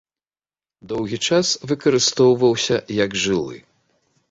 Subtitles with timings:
[0.93, 3.57] Доўгі час выкарыстоўваўся як жылы.